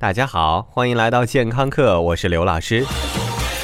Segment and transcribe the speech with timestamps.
[0.00, 2.86] 大家好，欢迎来到健康课，我是刘老师。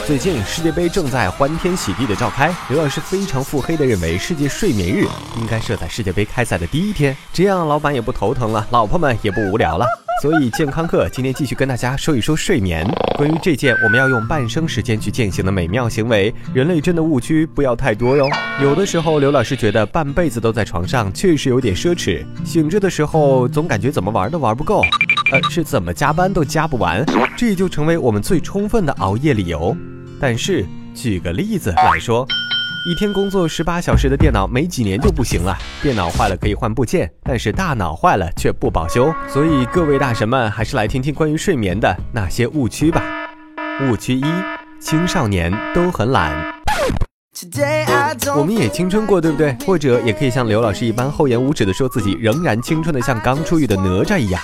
[0.04, 5.06] 最近世界杯正在欢天喜地的召开，刘老师非常腹黑的认为，世界睡眠日
[5.38, 9.86] 应该设在世界杯开赛的第一天，这样老板也不头疼了，老婆们也不无聊了。
[10.22, 12.84] 所以健康课今天继续跟大家说一说睡眠。
[13.16, 18.28] 关于这件我们要用半生时间去践行的美妙行为，人类真的误区不要太多哟。
[18.60, 24.82] 有的时候，刘老师觉得半辈子都在床上确实有点奢侈，醒着的时候总感觉怎么玩都玩不够。
[25.50, 27.04] 是怎么加班都加不完，
[27.36, 29.76] 这也就成为我们最充分的熬夜理由。
[30.20, 32.26] 但是，举个例子来说，
[32.86, 35.56] 一天工作十八小时的电脑，没几年就不行了。
[35.82, 39.12] 电脑坏了可以换部件，但是大脑坏了却不保修。
[39.28, 43.02] 所以，各位大神们，还是来听听关于睡眠的那些误区吧。
[43.88, 44.24] 误区一：
[44.80, 46.32] 青少年都很懒。
[48.36, 49.56] 我们也青春过，对不对？
[49.66, 54.40] 或者也可以像刘老师一般厚颜无耻的说自己仍然青春的像刚出狱的哪吒一样。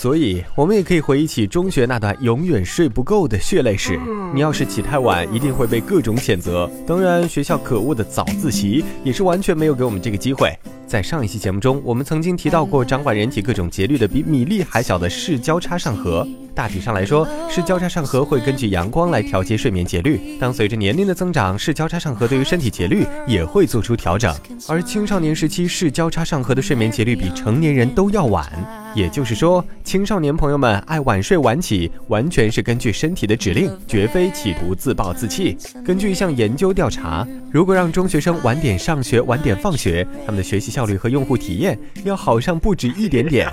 [0.00, 4.00] 所以，我们也可以回忆起中学那段永远睡不够的血泪史。
[4.32, 6.70] 你要是起太晚，一定会被各种谴责。
[6.86, 10.58] 当然，学校可恶的早自习也是完全没有给我们这个机会。
[10.86, 16.26] 在上一期节目中，我们曾经提到过掌管人体各种节律的比米粒还小的视交叉上核。
[16.54, 20.38] 大体上来说，视交叉上核会根据阳光来调节睡眠节律。
[20.38, 24.34] 当随着年龄的增长，视交叉上核对于身体节律也会做出调整。
[24.68, 28.46] 而青少年时期视交叉上核的睡眠节律比成年人都要晚。
[28.92, 35.56] 也就是说，青少年朋友们爱晚睡晚起，完全是根据身体的指令，绝非企图自暴自弃。
[35.84, 43.48] 根据一项研究调查，如果让中学生晚点上学、晚点放学，他们的学习效率和用户体验要好上不止一点点。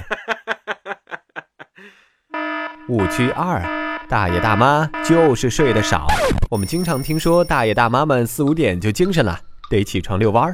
[2.90, 3.62] 误区二，
[4.08, 6.08] 大爷大妈就是睡得少。
[6.50, 9.38] 我们经常听说大爷大妈们四五点就精神了，
[9.70, 10.54] 得起床遛弯儿，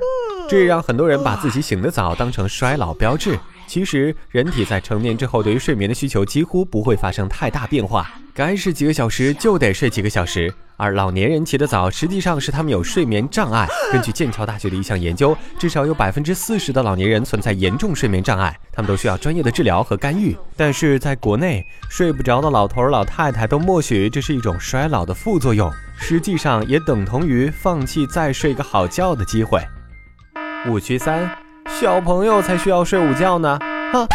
[0.50, 3.38] 这也让很多人把自己醒得早当成衰老标志。
[3.68, 10.54] 其实，人体在成年之后，对于睡眠的需求几乎不会发生太大变化，该睡几个小时就得睡几个小时。
[10.76, 13.68] 而老年人起得早，实际上是他们有睡眠障碍。
[13.92, 20.36] 根据剑桥大学的一项研究，至少有百分之四十的老年人存在严重睡眠障碍，他们都需要专业的治疗和干预。
[20.58, 29.62] 但是在国内，睡不着的老头老太太都默许这是一种衰老的副作用，实际上也等同于放弃再睡个好觉的机会。
[30.68, 31.30] 误区三：
[31.68, 33.60] 小朋友才需要睡午觉呢？
[33.94, 34.08] 哼。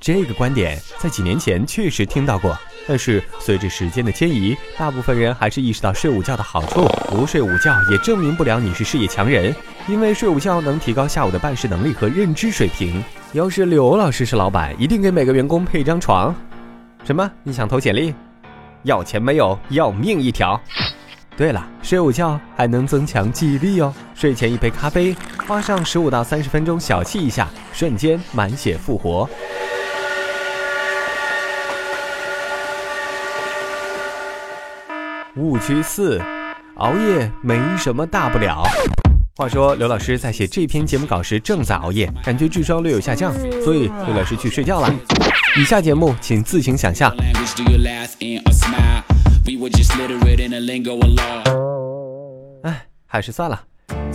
[0.00, 6.86] 这个观点在几年前确实听到过，但是随着时间的迁移，大部分人还是意识到睡午觉的好处。
[7.08, 9.54] 不睡午觉也证明不了你是事业强人，
[9.88, 13.02] 因为睡午觉能提高下午的办事能力和认知水平。
[13.32, 16.34] 要是刘老师是老板，一定给每个员工配一张床。
[17.04, 17.30] 什么？
[17.42, 18.14] 你想投简历？
[18.84, 20.58] 要钱没有，要命一条。
[21.36, 23.92] 对了，睡午觉还能增强记忆力哦。
[24.14, 25.14] 睡前一杯咖啡，
[25.46, 29.28] 花上十五到三十分钟小憩一下，瞬间满血复活。
[35.38, 36.20] 误区四，
[36.76, 38.64] 熬夜没什么大不了。
[39.36, 43.32] 话说刘老师在写这篇节目稿时正在熬夜，感觉智商略有下降，
[43.62, 44.92] 所以刘老师去睡觉了。
[45.56, 47.14] 以下节目请自行想象。
[52.62, 53.67] 哎，还是算了。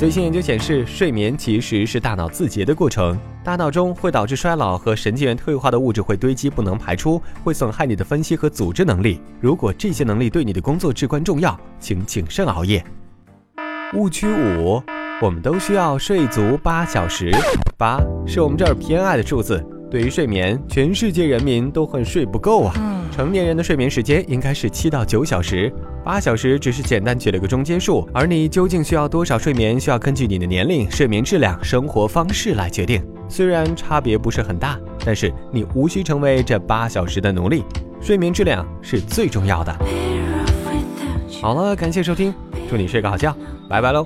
[0.03, 3.18] 最新研究显示，睡眠其实是大脑自洁的过程。
[3.41, 9.22] 大脑中会导致衰老和神经元退化的物质会堆积，不能排出，会损害你的分析和组织能力。
[9.40, 12.84] 如果这些能力对你的工作至关重要，请谨慎熬夜。
[13.94, 14.84] 误区五，
[15.22, 17.31] 我们都需要睡足八小时。
[17.78, 19.66] 八是我们这儿偏爱的数字。
[19.90, 22.75] 对于睡眠，全世界人民都很睡不够啊。
[23.09, 25.72] 成年人的睡眠时间应该是七到九小时，
[26.03, 28.08] 八小时只是简单举了个中间数。
[28.14, 33.03] 而你究竟需要多少睡眠，需要根据你的年龄、睡眠质量、生活方式来决定。
[33.30, 37.64] 虽然差别不是很大，但是你无需成为这八小时的奴隶。
[38.02, 39.74] 睡眠质量是最重要的。
[41.41, 42.34] 好了，感谢收听，
[42.70, 43.35] 祝你睡个好觉，
[43.70, 44.06] 拜拜喽。